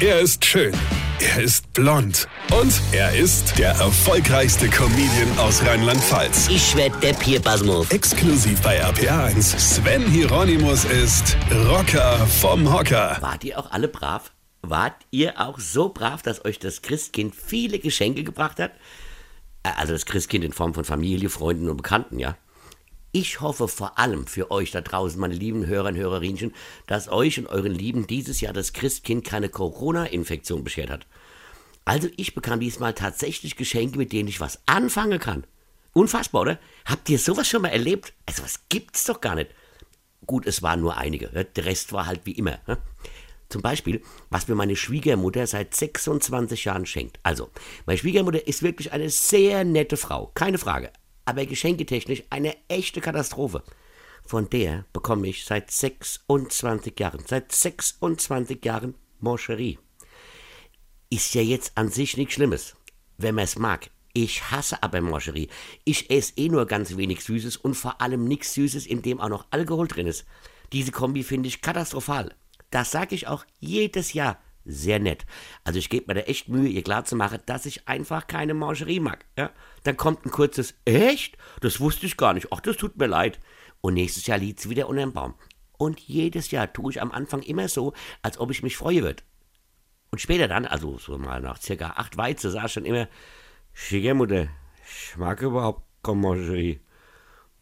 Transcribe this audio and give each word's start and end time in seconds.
Er 0.00 0.20
ist 0.20 0.44
schön. 0.44 0.74
Er 1.20 1.42
ist 1.42 1.72
blond. 1.72 2.28
Und 2.52 2.72
er 2.92 3.16
ist 3.16 3.58
der 3.58 3.70
erfolgreichste 3.70 4.68
Comedian 4.68 5.38
aus 5.38 5.64
Rheinland-Pfalz. 5.64 6.48
Ich 6.48 6.76
werd 6.76 7.02
der 7.02 7.14
Pierpasmus. 7.14 7.90
Exklusiv 7.90 8.60
bei 8.60 8.82
RPA1. 8.84 9.58
Sven 9.58 10.02
Hieronymus 10.06 10.84
ist 10.84 11.36
Rocker 11.70 12.18
vom 12.26 12.70
Hocker. 12.70 13.16
Wart 13.20 13.44
ihr 13.44 13.58
auch 13.58 13.70
alle 13.70 13.88
brav? 13.88 14.32
Wart 14.60 14.96
ihr 15.10 15.40
auch 15.40 15.58
so 15.58 15.88
brav, 15.88 16.20
dass 16.22 16.44
euch 16.44 16.58
das 16.58 16.82
Christkind 16.82 17.34
viele 17.34 17.78
Geschenke 17.78 18.22
gebracht 18.22 18.58
hat? 18.60 18.72
Äh, 19.62 19.70
Also 19.76 19.94
das 19.94 20.04
Christkind 20.04 20.44
in 20.44 20.52
Form 20.52 20.74
von 20.74 20.84
Familie, 20.84 21.30
Freunden 21.30 21.70
und 21.70 21.78
Bekannten, 21.78 22.18
ja? 22.18 22.36
Ich 23.18 23.40
hoffe 23.40 23.66
vor 23.66 23.98
allem 23.98 24.26
für 24.26 24.50
euch 24.50 24.72
da 24.72 24.82
draußen, 24.82 25.18
meine 25.18 25.32
lieben 25.32 25.64
Hörer 25.64 25.88
und 25.88 25.96
Hörerinchen, 25.96 26.52
dass 26.86 27.08
euch 27.08 27.38
und 27.38 27.46
euren 27.46 27.72
Lieben 27.72 28.06
dieses 28.06 28.42
Jahr 28.42 28.52
das 28.52 28.74
Christkind 28.74 29.24
keine 29.24 29.48
Corona-Infektion 29.48 30.62
beschert 30.62 30.90
hat. 30.90 31.06
Also 31.86 32.10
ich 32.18 32.34
bekam 32.34 32.60
diesmal 32.60 32.92
tatsächlich 32.92 33.56
Geschenke, 33.56 33.96
mit 33.96 34.12
denen 34.12 34.28
ich 34.28 34.38
was 34.38 34.60
anfangen 34.66 35.18
kann. 35.18 35.44
Unfassbar, 35.94 36.42
oder? 36.42 36.58
Habt 36.84 37.08
ihr 37.08 37.18
sowas 37.18 37.48
schon 37.48 37.62
mal 37.62 37.68
erlebt? 37.68 38.12
Also 38.26 38.42
was 38.42 38.68
gibt's 38.68 39.04
doch 39.04 39.22
gar 39.22 39.36
nicht. 39.36 39.50
Gut, 40.26 40.46
es 40.46 40.62
waren 40.62 40.82
nur 40.82 40.98
einige. 40.98 41.28
Der 41.28 41.64
Rest 41.64 41.94
war 41.94 42.04
halt 42.04 42.20
wie 42.24 42.32
immer. 42.32 42.58
Zum 43.48 43.62
Beispiel, 43.62 44.02
was 44.28 44.46
mir 44.46 44.56
meine 44.56 44.76
Schwiegermutter 44.76 45.46
seit 45.46 45.74
26 45.74 46.66
Jahren 46.66 46.84
schenkt. 46.84 47.18
Also, 47.22 47.48
meine 47.86 47.96
Schwiegermutter 47.96 48.46
ist 48.46 48.62
wirklich 48.62 48.92
eine 48.92 49.08
sehr 49.08 49.64
nette 49.64 49.96
Frau, 49.96 50.32
keine 50.34 50.58
Frage. 50.58 50.92
Aber 51.26 51.44
geschenketechnisch 51.44 52.22
eine 52.30 52.56
echte 52.68 53.02
Katastrophe. 53.02 53.62
Von 54.24 54.48
der 54.48 54.86
bekomme 54.92 55.28
ich 55.28 55.44
seit 55.44 55.70
26 55.70 56.98
Jahren, 56.98 57.22
seit 57.26 57.52
26 57.52 58.64
Jahren 58.64 58.94
Mancherie. 59.20 59.78
Ist 61.10 61.34
ja 61.34 61.42
jetzt 61.42 61.76
an 61.76 61.90
sich 61.90 62.16
nichts 62.16 62.34
Schlimmes, 62.34 62.74
wenn 63.18 63.34
man 63.34 63.44
es 63.44 63.58
mag. 63.58 63.90
Ich 64.12 64.50
hasse 64.50 64.82
aber 64.82 65.00
Mancherie. 65.00 65.48
Ich 65.84 66.10
esse 66.10 66.32
eh 66.36 66.48
nur 66.48 66.66
ganz 66.66 66.96
wenig 66.96 67.22
Süßes 67.22 67.58
und 67.58 67.74
vor 67.74 68.00
allem 68.00 68.24
nichts 68.24 68.54
Süßes, 68.54 68.86
in 68.86 69.02
dem 69.02 69.20
auch 69.20 69.28
noch 69.28 69.46
Alkohol 69.50 69.88
drin 69.88 70.06
ist. 70.06 70.24
Diese 70.72 70.90
Kombi 70.90 71.22
finde 71.22 71.48
ich 71.48 71.60
katastrophal. 71.60 72.34
Das 72.70 72.90
sage 72.90 73.14
ich 73.14 73.28
auch 73.28 73.44
jedes 73.60 74.12
Jahr. 74.12 74.40
Sehr 74.68 74.98
nett. 74.98 75.26
Also 75.62 75.78
ich 75.78 75.88
gebe 75.88 76.06
mir 76.08 76.20
da 76.20 76.26
echt 76.26 76.48
Mühe, 76.48 76.68
ihr 76.68 76.82
klarzumachen, 76.82 77.38
dass 77.46 77.66
ich 77.66 77.86
einfach 77.86 78.26
keine 78.26 78.52
Mangerie 78.52 78.98
mag. 78.98 79.24
Ja? 79.38 79.52
Dann 79.84 79.96
kommt 79.96 80.26
ein 80.26 80.30
kurzes 80.30 80.74
Echt? 80.84 81.38
Das 81.60 81.78
wusste 81.78 82.06
ich 82.06 82.16
gar 82.16 82.34
nicht. 82.34 82.48
Ach, 82.50 82.60
das 82.60 82.76
tut 82.76 82.96
mir 82.96 83.06
leid. 83.06 83.38
Und 83.80 83.94
nächstes 83.94 84.26
Jahr 84.26 84.38
liegt's 84.38 84.68
wieder 84.68 84.88
unter 84.88 85.02
dem 85.02 85.12
Baum. 85.12 85.34
Und 85.78 86.00
jedes 86.00 86.50
Jahr 86.50 86.72
tue 86.72 86.90
ich 86.90 87.00
am 87.00 87.12
Anfang 87.12 87.42
immer 87.42 87.68
so, 87.68 87.92
als 88.22 88.38
ob 88.38 88.50
ich 88.50 88.64
mich 88.64 88.76
freue 88.76 89.02
würde. 89.02 89.22
Und 90.10 90.20
später 90.20 90.48
dann, 90.48 90.64
also 90.64 90.98
so 90.98 91.16
mal 91.16 91.40
nach 91.40 91.60
circa 91.60 91.90
acht 91.90 92.16
Weizen, 92.16 92.50
sag 92.50 92.66
ich 92.66 92.72
schon 92.72 92.84
immer, 92.84 93.08
Schwiegermutter, 93.72 94.48
ich 94.88 95.16
mag 95.16 95.42
überhaupt 95.42 95.84
keine 96.02 96.18
Mangerie. 96.18 96.80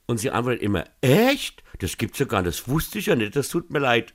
Und 0.06 0.18
sie 0.18 0.30
antwortet 0.30 0.62
immer, 0.62 0.84
echt? 1.02 1.62
Das 1.80 1.98
gibt's 1.98 2.18
ja 2.18 2.26
gar 2.26 2.42
nicht, 2.42 2.48
das 2.48 2.68
wusste 2.68 2.98
ich 2.98 3.06
ja 3.06 3.16
nicht, 3.16 3.36
das 3.36 3.48
tut 3.48 3.70
mir 3.70 3.80
leid. 3.80 4.14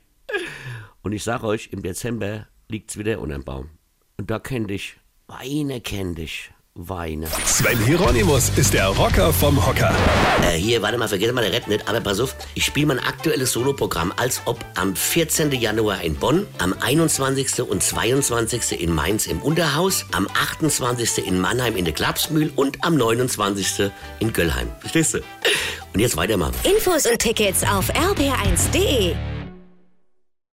Und 1.02 1.12
ich 1.12 1.22
sag 1.22 1.42
euch, 1.42 1.68
im 1.72 1.82
Dezember 1.82 2.48
liegt's 2.70 2.96
wieder 2.96 3.20
unterm 3.20 3.44
Baum. 3.44 3.70
Und 4.18 4.30
da 4.30 4.38
kenn 4.38 4.66
dich, 4.66 4.96
Weine 5.26 5.80
kenn 5.80 6.14
dich, 6.14 6.50
Weine. 6.74 7.26
Sven 7.44 7.78
Hieronymus 7.84 8.50
ist 8.56 8.74
der 8.74 8.86
Rocker 8.88 9.32
vom 9.32 9.64
Hocker. 9.64 9.94
Äh, 10.42 10.56
hier, 10.56 10.82
warte 10.82 10.98
mal, 10.98 11.08
vergiss 11.08 11.32
mal, 11.32 11.42
der 11.42 11.52
Rett 11.52 11.68
nicht, 11.68 11.88
aber 11.88 12.00
pass 12.00 12.20
auf, 12.20 12.34
ich 12.54 12.64
spiele 12.64 12.86
mein 12.86 12.98
aktuelles 12.98 13.52
Soloprogramm, 13.52 14.12
als 14.16 14.42
ob 14.44 14.64
am 14.76 14.94
14. 14.94 15.52
Januar 15.52 16.02
in 16.02 16.14
Bonn, 16.14 16.46
am 16.58 16.74
21. 16.80 17.62
und 17.62 17.82
22. 17.82 18.80
in 18.80 18.94
Mainz 18.94 19.26
im 19.26 19.40
Unterhaus, 19.42 20.06
am 20.12 20.28
28. 20.28 21.26
in 21.26 21.40
Mannheim 21.40 21.76
in 21.76 21.84
der 21.84 21.94
Klapsmühl 21.94 22.52
und 22.56 22.84
am 22.84 22.96
29. 22.96 23.90
in 24.20 24.32
Göllheim. 24.32 24.68
Verstehst 24.80 25.14
du? 25.14 25.18
Und 25.92 26.00
jetzt 26.00 26.16
weitermachen. 26.16 26.54
Infos 26.64 27.06
und 27.06 27.18
Tickets 27.18 27.62
auf 27.64 27.90
rb1.de. 27.90 29.16